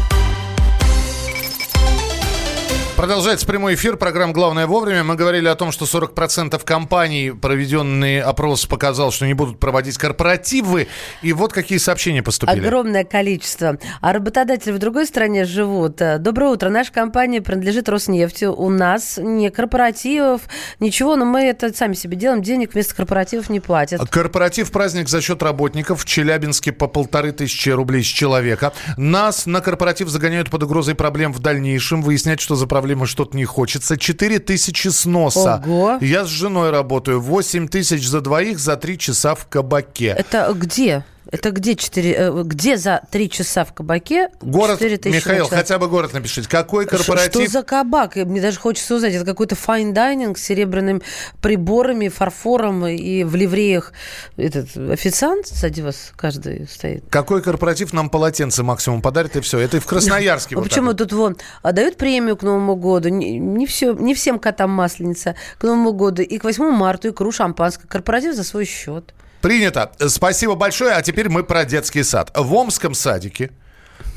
Продолжается 3.01 3.47
прямой 3.47 3.73
эфир. 3.73 3.97
Программа 3.97 4.31
«Главное 4.31 4.67
вовремя». 4.67 5.03
Мы 5.03 5.15
говорили 5.15 5.47
о 5.47 5.55
том, 5.55 5.71
что 5.71 5.85
40% 5.85 6.63
компаний, 6.63 7.31
проведенный 7.31 8.21
опрос, 8.21 8.67
показал, 8.67 9.11
что 9.11 9.25
не 9.25 9.33
будут 9.33 9.59
проводить 9.59 9.97
корпоративы. 9.97 10.87
И 11.23 11.33
вот 11.33 11.51
какие 11.51 11.79
сообщения 11.79 12.21
поступили. 12.21 12.59
Огромное 12.59 13.03
количество. 13.03 13.79
А 14.01 14.13
работодатели 14.13 14.71
в 14.71 14.77
другой 14.77 15.07
стране 15.07 15.45
живут. 15.45 15.99
Доброе 16.19 16.51
утро. 16.51 16.69
Наша 16.69 16.93
компания 16.93 17.41
принадлежит 17.41 17.89
Роснефти. 17.89 18.45
У 18.45 18.69
нас 18.69 19.17
не 19.17 19.49
корпоративов, 19.49 20.41
ничего, 20.79 21.15
но 21.15 21.25
мы 21.25 21.41
это 21.41 21.75
сами 21.75 21.95
себе 21.95 22.15
делаем. 22.15 22.43
Денег 22.43 22.75
вместо 22.75 22.93
корпоративов 22.93 23.49
не 23.49 23.59
платят. 23.59 24.07
Корпоратив 24.11 24.71
праздник 24.71 25.09
за 25.09 25.21
счет 25.21 25.41
работников. 25.41 26.01
В 26.01 26.05
Челябинске 26.05 26.71
по 26.71 26.85
полторы 26.85 27.31
тысячи 27.31 27.69
рублей 27.69 28.03
с 28.03 28.07
человека. 28.07 28.73
Нас 28.95 29.47
на 29.47 29.59
корпоратив 29.59 30.07
загоняют 30.07 30.51
под 30.51 30.61
угрозой 30.61 30.93
проблем 30.93 31.33
в 31.33 31.39
дальнейшем. 31.39 32.03
Выяснять, 32.03 32.39
что 32.39 32.53
за 32.53 32.67
проблемы 32.91 33.07
что-то 33.07 33.37
не 33.37 33.45
хочется. 33.45 33.97
4 33.97 34.39
тысячи 34.39 34.89
сноса. 34.89 35.61
Ого. 35.65 35.97
Я 36.01 36.25
с 36.25 36.27
женой 36.27 36.71
работаю. 36.71 37.21
8 37.21 37.67
тысяч 37.67 38.07
за 38.07 38.21
двоих 38.21 38.59
за 38.59 38.75
3 38.75 38.97
часа 38.97 39.33
в 39.33 39.47
кабаке. 39.47 40.15
Это 40.17 40.51
где? 40.53 41.05
Это 41.29 41.51
где, 41.51 41.75
4, 41.75 42.13
э, 42.13 42.43
где 42.43 42.77
за 42.77 43.03
три 43.11 43.29
часа 43.29 43.63
в 43.63 43.73
кабаке 43.73 44.29
Город, 44.41 44.81
Михаил, 44.81 45.47
хотя 45.47 45.77
бы 45.77 45.87
город 45.87 46.13
напишите. 46.13 46.49
Какой 46.49 46.85
корпоратив? 46.85 47.43
Что 47.43 47.51
за 47.51 47.63
кабак? 47.63 48.15
Мне 48.15 48.41
даже 48.41 48.59
хочется 48.59 48.95
узнать. 48.95 49.13
Это 49.13 49.25
какой-то 49.25 49.55
dining 49.55 50.35
с 50.35 50.41
серебряными 50.41 51.01
приборами, 51.41 52.07
фарфором 52.07 52.87
и 52.87 53.23
в 53.23 53.35
ливреях. 53.35 53.93
Этот 54.35 54.75
официант 54.75 55.47
сзади 55.47 55.81
вас 55.81 56.11
каждый 56.15 56.67
стоит. 56.67 57.03
Какой 57.09 57.41
корпоратив 57.41 57.93
нам 57.93 58.09
полотенце 58.09 58.63
максимум 58.63 59.01
подарит, 59.01 59.35
и 59.35 59.41
все. 59.41 59.59
Это 59.59 59.77
и 59.77 59.79
в 59.79 59.85
Красноярске. 59.85 60.55
А 60.61 60.63
почему 60.63 60.93
тут 60.93 61.11
вон 61.13 61.37
а 61.61 61.71
дают 61.71 61.97
премию 61.97 62.35
к 62.35 62.43
Новому 62.43 62.75
году? 62.75 63.09
Не, 63.09 63.65
все, 63.65 63.93
не 63.93 64.13
всем 64.13 64.39
котам 64.39 64.71
масленица 64.71 65.35
к 65.57 65.63
Новому 65.63 65.93
году. 65.93 66.21
И 66.21 66.37
к 66.37 66.43
8 66.43 66.71
марта 66.71 67.09
икру 67.09 67.31
шампанское. 67.31 67.87
Корпоратив 67.87 68.35
за 68.35 68.43
свой 68.43 68.65
счет. 68.65 69.13
Принято. 69.41 69.91
Спасибо 70.07 70.55
большое. 70.55 70.93
А 70.93 71.01
теперь 71.01 71.29
мы 71.29 71.43
про 71.43 71.65
детский 71.65 72.03
сад. 72.03 72.31
В 72.35 72.53
Омском 72.53 72.93
садике 72.93 73.51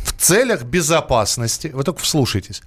в 0.04 0.12
целях 0.12 0.64
безопасности, 0.64 1.68
вы 1.68 1.82
только 1.82 2.00
вслушайтесь, 2.00 2.62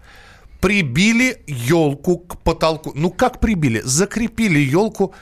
прибили 0.59 1.43
елку 1.47 2.17
к 2.17 2.39
потолку. 2.39 2.91
Ну 2.95 3.11
как 3.11 3.39
прибили? 3.39 3.81
Закрепили 3.83 4.59
елку 4.59 5.13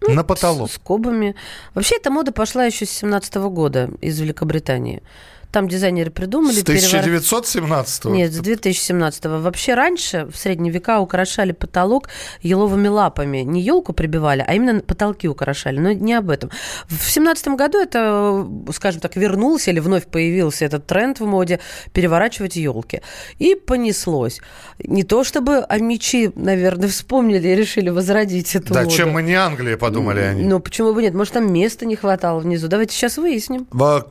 ну, 0.00 0.14
на 0.14 0.24
потолок. 0.24 0.70
С 0.70 0.74
скобами. 0.74 1.34
Вообще 1.74 1.96
эта 1.96 2.10
мода 2.10 2.32
пошла 2.32 2.64
еще 2.64 2.86
с 2.86 2.90
17 2.90 3.34
года 3.36 3.90
из 4.00 4.18
Великобритании. 4.18 5.02
Там 5.50 5.68
дизайнеры 5.68 6.10
придумали... 6.10 6.54
С 6.54 6.62
1917 6.62 8.02
перевор... 8.02 8.18
Нет, 8.18 8.32
с 8.32 8.38
2017 8.38 9.24
-го. 9.24 9.40
Вообще 9.40 9.74
раньше, 9.74 10.26
в 10.26 10.36
средние 10.36 10.72
века, 10.72 11.00
украшали 11.00 11.52
потолок 11.52 12.08
еловыми 12.42 12.88
лапами. 12.88 13.38
Не 13.38 13.62
елку 13.62 13.92
прибивали, 13.92 14.44
а 14.46 14.54
именно 14.54 14.80
потолки 14.80 15.28
украшали. 15.28 15.78
Но 15.78 15.92
не 15.92 16.14
об 16.14 16.30
этом. 16.30 16.50
В 16.88 17.10
17 17.10 17.48
году 17.48 17.78
это, 17.78 18.46
скажем 18.72 19.00
так, 19.00 19.16
вернулся 19.16 19.70
или 19.70 19.80
вновь 19.80 20.06
появился 20.06 20.64
этот 20.66 20.86
тренд 20.86 21.20
в 21.20 21.26
моде 21.26 21.60
переворачивать 21.92 22.56
елки. 22.56 23.00
И 23.38 23.54
понеслось. 23.54 24.40
Не 24.78 25.02
то 25.02 25.24
чтобы 25.24 25.58
амичи, 25.60 26.30
наверное, 26.34 26.88
вспомнили 26.88 27.48
и 27.48 27.54
решили 27.54 27.88
возродить 27.88 28.54
эту 28.54 28.74
да, 28.74 28.82
моду. 28.82 28.94
чем 28.94 29.10
мы 29.10 29.22
не 29.22 29.34
Англия, 29.34 29.76
подумали 29.76 30.20
они. 30.20 30.44
Ну, 30.44 30.60
почему 30.60 30.92
бы 30.92 31.02
нет? 31.02 31.14
Может, 31.14 31.34
там 31.34 31.52
места 31.52 31.86
не 31.86 31.96
хватало 31.96 32.40
внизу. 32.40 32.68
Давайте 32.68 32.94
сейчас 32.94 33.16
выясним. 33.16 33.66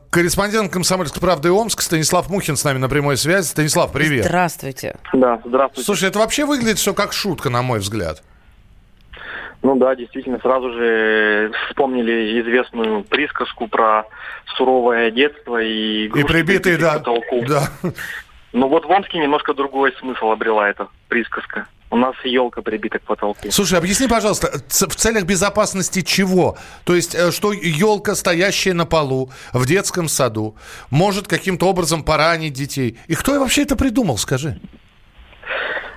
Корреспондент 0.10 0.72
комсомольской 0.72 1.22
правды 1.28 1.52
Омск. 1.52 1.82
Станислав 1.82 2.30
Мухин 2.30 2.56
с 2.56 2.64
нами 2.64 2.78
на 2.78 2.88
прямой 2.88 3.18
связи. 3.18 3.48
Станислав, 3.48 3.92
привет. 3.92 4.24
Здравствуйте. 4.24 4.96
Да, 5.12 5.42
здравствуйте. 5.44 5.86
Слушай, 5.86 6.08
это 6.08 6.20
вообще 6.20 6.46
выглядит 6.46 6.78
все 6.78 6.94
как 6.94 7.12
шутка, 7.12 7.50
на 7.50 7.62
мой 7.62 7.80
взгляд. 7.80 8.24
Ну 9.62 9.76
да, 9.76 9.94
действительно, 9.98 10.40
сразу 10.40 10.72
же 10.72 11.52
вспомнили 11.68 12.40
известную 12.42 13.04
присказку 13.04 13.68
про 13.68 14.06
суровое 14.56 15.12
детство 15.12 15.62
и 15.62 16.06
И 16.06 16.24
прибитый, 16.24 16.78
да. 16.78 16.94
Потолку. 17.00 17.44
да. 17.46 17.64
Ну 18.54 18.70
вот 18.70 18.86
в 18.86 18.90
Омске 18.90 19.18
немножко 19.18 19.54
другой 19.54 19.92
смысл 20.00 20.32
обрела 20.32 20.70
эта 20.70 20.88
присказка. 21.10 21.68
У 21.90 21.98
нас 21.98 22.16
елка 22.24 22.62
прибита 22.62 23.00
к 23.00 23.04
потолку. 23.04 23.50
Слушай, 23.50 23.80
объясни, 23.80 24.08
пожалуйста, 24.08 24.48
в 24.68 24.96
целях 24.96 25.26
безопасности 25.26 26.02
чего? 26.02 26.58
То 26.86 26.96
есть, 26.96 27.16
э, 27.16 27.32
что 27.32 27.54
елка, 27.54 28.16
стоящая 28.16 28.74
на 28.74 28.86
полу 28.86 29.30
в 29.54 29.66
детском 29.66 30.08
саду, 30.08 30.56
может 30.92 31.28
каким-то 31.28 31.68
образом 31.68 32.04
поранить 32.04 32.54
детей? 32.54 32.98
И 33.08 33.16
кто 33.16 33.40
вообще 33.40 33.64
это 33.64 33.76
придумал, 33.76 34.18
скажи? 34.18 34.60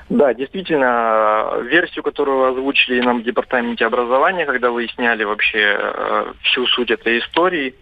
Да, 0.09 0.35
действительно, 0.35 1.61
версию, 1.70 2.02
которую 2.02 2.50
озвучили 2.50 3.00
нам 3.00 3.20
в 3.20 3.25
департаменте 3.25 3.87
образования, 3.87 4.44
когда 4.44 4.70
выясняли 4.70 5.23
вообще 5.23 5.76
э, 5.78 6.32
всю 6.42 6.66
суть 6.66 6.90
этой 6.90 7.20
истории, 7.20 7.75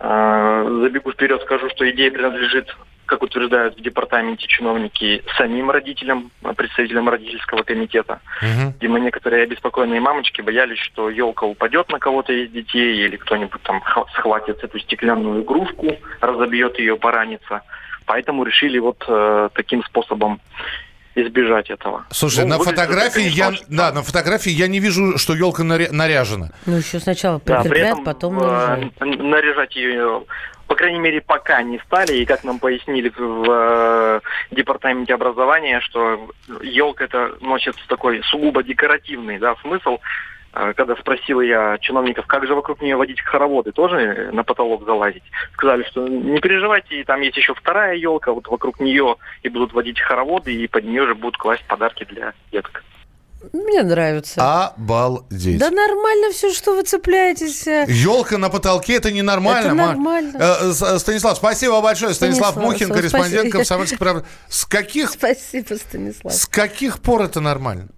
э, 0.00 0.78
забегу 0.82 1.12
вперед, 1.12 1.40
скажу, 1.42 1.68
что 1.70 1.88
идея 1.90 2.10
принадлежит 2.10 2.76
как 3.10 3.24
утверждают 3.24 3.76
в 3.76 3.82
департаменте 3.82 4.46
чиновники, 4.46 5.24
самим 5.36 5.72
родителям, 5.72 6.30
представителям 6.56 7.08
родительского 7.08 7.64
комитета. 7.64 8.20
Угу. 8.40 8.74
Видимо, 8.80 9.00
некоторые 9.00 9.42
обеспокоенные 9.42 10.00
мамочки 10.00 10.40
боялись, 10.40 10.78
что 10.78 11.10
елка 11.10 11.44
упадет 11.44 11.88
на 11.90 11.98
кого-то 11.98 12.32
из 12.32 12.52
детей, 12.52 13.04
или 13.04 13.16
кто-нибудь 13.16 13.60
там 13.62 13.82
схватит 14.14 14.62
эту 14.62 14.78
стеклянную 14.78 15.42
игрушку, 15.42 15.96
разобьет 16.20 16.78
ее, 16.78 16.96
поранится. 16.96 17.62
Поэтому 18.06 18.44
решили 18.44 18.78
вот 18.78 19.04
э, 19.08 19.48
таким 19.54 19.82
способом 19.82 20.40
избежать 21.16 21.68
этого. 21.68 22.04
Слушай, 22.10 22.44
ну, 22.44 22.58
на 22.58 22.64
фотографии 22.64 23.26
это, 23.26 23.36
конечно, 23.36 23.64
я, 23.68 23.76
да, 23.76 23.92
на 23.92 24.02
фотографии 24.02 24.52
я 24.52 24.68
не 24.68 24.78
вижу, 24.78 25.18
что 25.18 25.34
елка 25.34 25.64
наряжена. 25.64 26.50
Ну 26.66 26.76
еще 26.76 27.00
сначала 27.00 27.40
прикреплять, 27.40 27.96
да, 27.96 28.02
потом 28.04 28.36
наряжать. 28.36 29.00
наряжать 29.00 29.74
ее 29.74 30.22
по 30.70 30.76
крайней 30.76 31.00
мере, 31.00 31.20
пока 31.20 31.64
не 31.64 31.80
стали. 31.80 32.18
И 32.18 32.24
как 32.24 32.44
нам 32.44 32.60
пояснили 32.60 33.08
в, 33.08 33.18
в 33.18 33.44
э, 33.48 34.20
департаменте 34.52 35.14
образования, 35.14 35.80
что 35.80 36.30
елка 36.62 37.06
это 37.06 37.36
носит 37.40 37.74
такой 37.88 38.22
сугубо 38.22 38.62
декоративный 38.62 39.40
да, 39.40 39.56
смысл. 39.62 39.98
Э, 40.52 40.72
когда 40.76 40.94
спросил 40.94 41.40
я 41.40 41.76
чиновников, 41.78 42.28
как 42.28 42.46
же 42.46 42.54
вокруг 42.54 42.80
нее 42.82 42.94
водить 42.94 43.20
хороводы, 43.20 43.72
тоже 43.72 44.30
на 44.32 44.44
потолок 44.44 44.84
залазить, 44.84 45.24
сказали, 45.54 45.82
что 45.82 46.06
не 46.06 46.38
переживайте, 46.38 47.02
там 47.02 47.20
есть 47.20 47.36
еще 47.36 47.52
вторая 47.52 47.96
елка, 47.96 48.32
вот 48.32 48.46
вокруг 48.46 48.78
нее 48.78 49.16
и 49.42 49.48
будут 49.48 49.72
водить 49.72 49.98
хороводы, 49.98 50.54
и 50.54 50.68
под 50.68 50.84
нее 50.84 51.04
же 51.04 51.16
будут 51.16 51.36
класть 51.36 51.64
подарки 51.66 52.04
для 52.04 52.32
деток. 52.52 52.84
Мне 53.52 53.82
нравится. 53.82 54.66
Обалдеть. 54.66 55.58
Да 55.58 55.70
нормально 55.70 56.30
все, 56.32 56.52
что 56.52 56.74
вы 56.74 56.82
цепляетесь. 56.82 57.66
Елка 57.66 58.38
на 58.38 58.50
потолке, 58.50 58.94
это 58.94 59.10
ненормально. 59.10 59.66
Это 59.66 59.74
нормально. 59.74 60.36
Э, 60.38 60.70
э, 60.70 60.98
Станислав, 60.98 61.36
спасибо 61.36 61.80
большое. 61.80 62.14
Станислав, 62.14 62.52
Станислав 62.52 62.72
Мухин, 62.72 62.88
корреспондент 62.90 63.52
«Комсомольской 63.52 63.98
правды». 63.98 64.24
С 64.48 64.64
каких... 64.64 65.10
Спасибо, 65.12 65.74
Станислав. 65.74 66.34
С 66.34 66.46
каких 66.46 67.00
пор 67.00 67.22
это 67.22 67.40
нормально? 67.40 67.88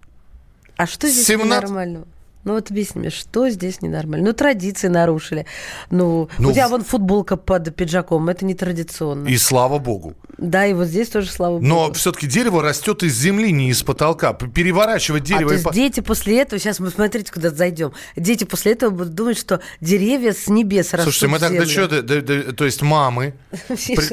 А 0.76 0.86
что 0.86 1.08
здесь 1.08 1.26
17... 1.26 1.62
ненормального? 1.62 2.06
Ну 2.44 2.54
вот 2.54 2.70
объясни 2.70 3.00
мне, 3.00 3.10
что 3.10 3.48
здесь 3.50 3.82
ненормально? 3.82 4.26
Ну, 4.26 4.32
традиции 4.32 4.88
нарушили. 4.88 5.46
Ну, 5.90 6.28
ну, 6.38 6.48
у 6.48 6.52
тебя 6.52 6.68
вон 6.68 6.82
футболка 6.82 7.36
под 7.36 7.74
пиджаком, 7.76 8.28
это 8.28 8.44
не 8.44 8.54
традиционно. 8.54 9.28
И 9.28 9.36
слава 9.36 9.78
богу. 9.78 10.16
Да, 10.38 10.66
и 10.66 10.72
вот 10.72 10.88
здесь 10.88 11.08
тоже 11.08 11.30
слава 11.30 11.54
богу. 11.54 11.66
Но 11.66 11.92
все-таки 11.92 12.26
дерево 12.26 12.60
растет 12.60 13.04
из 13.04 13.16
земли, 13.16 13.52
не 13.52 13.70
из 13.70 13.84
потолка. 13.84 14.32
Переворачивать 14.32 15.22
дерево... 15.22 15.46
А, 15.46 15.48
то 15.48 15.54
есть 15.54 15.66
и... 15.66 15.74
дети 15.74 16.00
после 16.00 16.40
этого, 16.40 16.58
сейчас 16.58 16.80
мы 16.80 16.90
смотрите, 16.90 17.30
куда 17.32 17.50
зайдем, 17.50 17.92
дети 18.16 18.42
после 18.42 18.72
этого 18.72 18.90
будут 18.90 19.14
думать, 19.14 19.38
что 19.38 19.60
деревья 19.80 20.32
с 20.32 20.48
небес 20.48 20.92
растут 20.94 21.14
Слушайте, 21.14 21.26
мы 21.28 21.38
тогда 21.38 21.66
что, 21.66 21.86
да, 21.86 22.02
да, 22.02 22.20
да, 22.20 22.52
то 22.52 22.64
есть 22.64 22.82
мамы... 22.82 23.34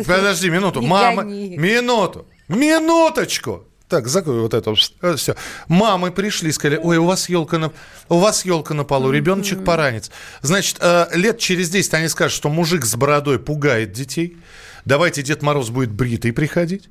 Подожди 0.05 0.51
минуту, 0.51 0.83
мамы, 0.83 1.23
минуту, 1.57 2.27
минуточку. 2.47 3.68
Так, 3.89 4.07
закрой 4.07 4.41
вот 4.41 4.53
это. 4.53 4.75
Э, 5.01 5.15
Все. 5.15 5.35
Мамы 5.67 6.11
пришли, 6.11 6.51
сказали, 6.51 6.79
ой, 6.81 6.97
у 6.97 7.05
вас 7.05 7.27
елка 7.27 7.57
на, 7.57 7.71
у 8.07 8.19
вас 8.19 8.45
елка 8.45 8.75
на 8.75 8.83
полу, 8.83 9.11
ребеночек 9.11 9.65
поранится. 9.65 10.11
Значит, 10.43 10.77
э, 10.79 11.07
лет 11.13 11.39
через 11.39 11.71
10 11.71 11.95
они 11.95 12.07
скажут, 12.07 12.35
что 12.35 12.49
мужик 12.49 12.85
с 12.85 12.95
бородой 12.95 13.39
пугает 13.39 13.91
детей. 13.91 14.37
Давайте 14.85 15.23
Дед 15.23 15.41
Мороз 15.41 15.71
будет 15.71 15.91
бритый 15.91 16.31
приходить. 16.31 16.87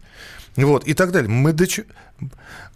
Вот, 0.57 0.89
и 0.89 0.95
так 0.95 1.13
далее. 1.13 1.31
Мы 1.31 1.53
до 1.53 1.67
Э, 1.67 1.85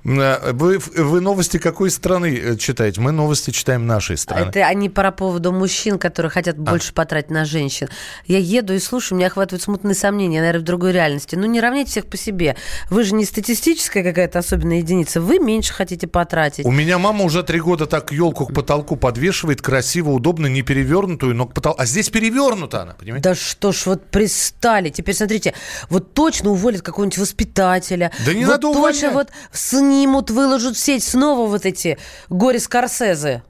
вы, 0.05 0.79
вы 0.79 1.21
новости 1.21 1.59
какой 1.59 1.91
страны 1.91 2.37
э, 2.37 2.57
читаете? 2.57 3.01
Мы 3.01 3.13
новости 3.13 3.51
читаем 3.51 3.87
нашей 3.87 4.17
страны. 4.17 4.49
Это 4.49 4.67
они 4.67 4.89
по 4.89 5.11
поводу 5.13 5.53
мужчин, 5.53 5.99
которые 5.99 6.31
хотят 6.31 6.57
а. 6.59 6.61
больше 6.61 6.93
потратить 6.93 7.31
на 7.31 7.45
женщин. 7.45 7.89
Я 8.27 8.39
еду 8.39 8.73
и 8.75 8.79
слушаю, 8.79 9.19
меня 9.19 9.29
охватывают 9.29 9.63
смутные 9.63 9.95
сомнения, 9.95 10.41
наверное, 10.41 10.61
в 10.61 10.65
другой 10.65 10.93
реальности. 10.93 11.37
Ну, 11.37 11.47
не 11.47 11.61
равняйте 11.61 11.91
всех 11.91 12.07
по 12.07 12.17
себе. 12.17 12.57
Вы 12.91 13.05
же 13.05 13.15
не 13.15 13.25
статистическая 13.25 14.03
какая-то 14.03 14.41
особенная 14.41 14.79
единица. 14.79 15.21
Вы 15.21 15.39
меньше 15.39 15.73
хотите 15.73 16.07
потратить. 16.07 16.65
У 16.65 16.73
меня 16.73 16.99
мама 16.99 17.25
уже 17.25 17.43
три 17.43 17.61
года 17.61 17.87
так 17.87 18.13
елку 18.13 18.47
к 18.47 18.55
потолку 18.55 18.97
подвешивает, 18.97 19.63
красиво, 19.63 20.11
удобно, 20.11 20.47
не 20.47 20.63
перевернутую, 20.63 21.35
но 21.35 21.47
к 21.47 21.55
потолку. 21.55 21.81
А 21.81 21.87
здесь 21.87 22.11
перевернута 22.11 22.83
она, 22.83 22.95
понимаете? 22.95 23.29
Да 23.29 23.35
что 23.35 23.73
ж, 23.73 23.87
вот 23.87 24.07
пристали. 24.07 24.91
Теперь 24.91 25.15
смотрите, 25.15 25.55
вот 25.91 26.13
точно 26.13 26.51
уволят 26.51 26.83
какого-нибудь 26.83 27.19
воспитателя. 27.19 28.11
Да 28.27 28.35
не 28.35 28.45
вот 28.45 28.51
надо 28.53 28.73
точно 28.73 28.81
увольнять. 28.81 29.13
вот 29.13 29.32
снимут, 29.53 30.31
выложат 30.31 30.77
в 30.77 30.79
сеть 30.79 31.05
снова 31.05 31.49
вот 31.49 31.67
эти 31.67 31.99
горе 32.29 32.59
Скорсезе. 32.59 33.43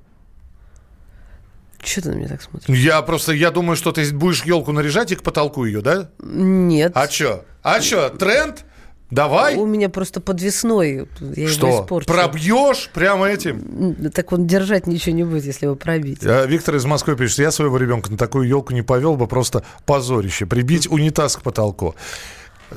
Что 1.82 2.02
ты 2.02 2.10
на 2.10 2.14
меня 2.14 2.28
так 2.28 2.42
смотришь? 2.42 2.68
Я 2.76 3.02
просто, 3.02 3.32
я 3.32 3.50
думаю, 3.50 3.76
что 3.76 3.90
ты 3.92 4.12
будешь 4.14 4.44
елку 4.44 4.72
наряжать 4.72 5.10
и 5.12 5.16
к 5.16 5.22
потолку 5.22 5.64
ее, 5.64 5.82
да? 5.82 6.10
Нет. 6.20 6.92
А 6.94 7.08
что? 7.08 7.44
А 7.62 7.80
что, 7.80 8.08
тренд? 8.10 8.64
Давай. 9.10 9.56
У 9.56 9.66
меня 9.66 9.90
просто 9.90 10.22
подвесной. 10.22 11.06
Я 11.20 11.48
что? 11.48 11.66
Его 11.66 11.82
испорчу. 11.82 12.06
Пробьешь 12.06 12.88
прямо 12.94 13.28
этим? 13.28 14.10
Так 14.10 14.32
он 14.32 14.46
держать 14.46 14.86
ничего 14.86 15.14
не 15.14 15.24
будет, 15.24 15.44
если 15.44 15.66
его 15.66 15.74
пробить. 15.76 16.24
А 16.24 16.46
Виктор 16.46 16.76
из 16.76 16.86
Москвы 16.86 17.14
пишет, 17.14 17.40
я 17.40 17.50
своего 17.50 17.76
ребенка 17.76 18.10
на 18.10 18.16
такую 18.16 18.48
елку 18.48 18.72
не 18.72 18.80
повел 18.80 19.16
бы, 19.16 19.26
просто 19.26 19.64
позорище. 19.84 20.46
Прибить 20.46 20.90
унитаз 20.90 21.36
к 21.36 21.42
потолку. 21.42 21.94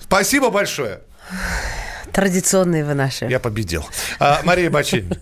Спасибо 0.01 0.49
большое. 0.49 0.99
Традиционные 2.15 2.85
вы 2.85 2.93
наши. 2.93 3.25
Я 3.25 3.41
победил. 3.41 3.83
А, 4.19 4.39
Мария 4.45 4.69
Бачин. 4.69 5.13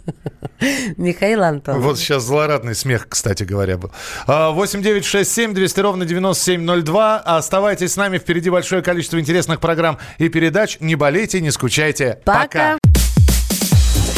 Михаил 0.98 1.44
Антон. 1.44 1.82
Вот 1.82 1.98
сейчас 1.98 2.22
злорадный 2.22 2.76
смех, 2.76 3.08
кстати 3.10 3.42
говоря, 3.42 3.80
был. 3.80 3.92
8 4.28 4.84
9 4.84 5.04
6 5.04 5.32
7 5.32 5.54
200 5.56 5.80
ровно 5.80 6.06
9702. 6.06 7.18
Оставайтесь 7.18 7.94
с 7.94 7.98
нами. 7.98 8.20
Впереди 8.20 8.52
большое 8.52 8.84
количество 8.84 9.20
интересных 9.20 9.60
программ 9.60 9.98
и 10.20 10.30
передач. 10.30 10.78
Не 10.82 10.94
болейте, 10.94 11.42
не 11.42 11.50
скучайте. 11.50 12.20
Пока. 12.26 12.78
Пока. 12.78 12.78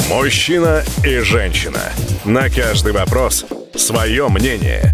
Мужчина 0.10 0.84
и 1.06 1.20
женщина. 1.20 1.80
На 2.26 2.50
каждый 2.50 2.92
вопрос 2.92 3.46
свое 3.74 4.28
мнение. 4.28 4.94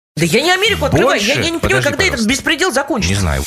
Да 0.17 0.25
я 0.25 0.41
не 0.41 0.51
Америку 0.51 0.85
открываю. 0.85 1.21
Я, 1.21 1.35
я 1.39 1.49
не 1.49 1.59
понимаю, 1.59 1.83
когда 1.83 2.03
этот 2.03 2.25
беспредел 2.25 2.71
закончится. 2.71 3.13
Не 3.13 3.19
знаю. 3.19 3.43